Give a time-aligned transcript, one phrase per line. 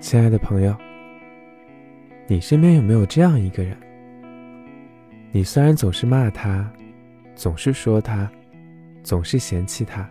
[0.00, 0.74] 亲爱的朋友，
[2.28, 3.76] 你身边有没有这样一个人？
[5.32, 6.70] 你虽然总是骂他，
[7.34, 8.30] 总是说他，
[9.02, 10.08] 总是嫌弃他，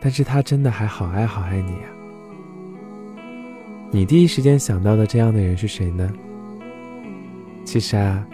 [0.00, 1.88] 但是他真的还好爱好爱你呀。
[3.90, 6.10] 你第一时间想到的这样的人是谁呢？
[7.66, 8.26] 其实啊，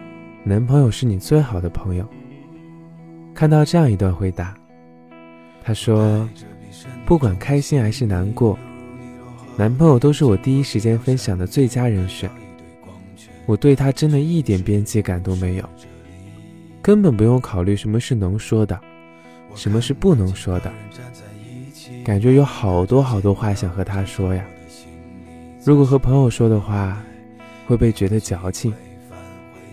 [0.45, 2.09] 男朋友是你最好的朋友。
[3.35, 4.55] 看到这样一段回答，
[5.63, 6.29] 他说
[7.05, 8.57] ：“不管开心还是难过，
[9.61, 12.31] 男朋友都是我第一时间分享的最佳人选。
[13.45, 15.65] 我对他真的一点边界感都没有，
[16.81, 18.81] 根本不用考虑什么是能说的，
[19.55, 20.73] 什么是不能说的。
[22.03, 24.43] 感觉有好多好多话想和他说呀。”
[25.63, 26.99] 如果和朋友说的话，
[27.67, 28.73] 会被觉得矫情。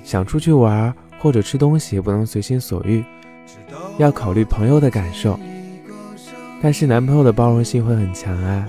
[0.04, 3.02] 想出去玩或者吃东西也不能随心所欲，
[3.98, 5.40] 要考虑朋友的感受。
[6.62, 8.68] 但是男朋友的包容性会很强啊，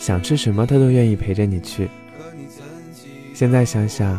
[0.00, 1.90] 想吃什么他都愿意陪着你去。
[3.34, 4.18] 现在想想，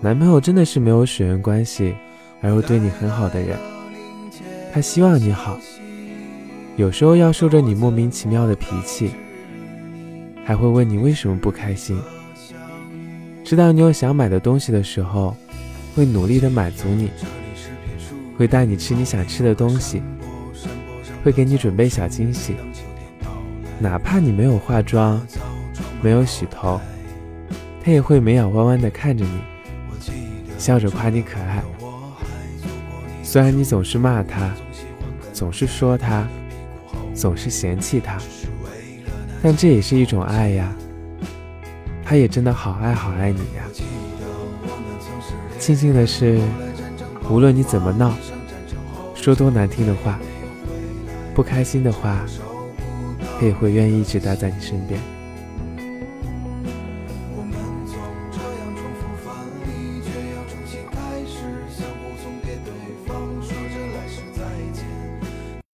[0.00, 1.94] 男朋友真的是没有血缘关系
[2.42, 3.56] 而又对你很好的人，
[4.74, 5.56] 他希望你好，
[6.76, 9.12] 有时候要受着你莫名其妙的脾气。
[10.44, 11.96] 还会问你为什么不开心，
[13.44, 15.36] 知道你有想买的东西的时候，
[15.94, 17.10] 会努力的满足你，
[18.36, 20.02] 会带你吃你想吃的东西，
[21.22, 22.56] 会给你准备小惊喜，
[23.82, 25.26] 哪怕你没有化妆，
[26.02, 26.78] 没有洗头，
[27.82, 29.40] 他也会眉眼弯弯的看着你，
[30.58, 31.62] 笑着夸你可爱。
[33.22, 34.52] 虽然你总是骂他，
[35.32, 36.28] 总是说他，
[37.14, 38.18] 总是嫌弃他。
[39.42, 40.76] 但这也是一种爱呀，
[42.04, 43.64] 他也真的好爱好爱你呀。
[45.58, 46.38] 庆幸的是，
[47.30, 48.12] 无论你怎么闹，
[49.14, 50.18] 说多难听的话，
[51.34, 52.20] 不开心的话，
[53.46, 55.19] 也会愿意一直待在你身边。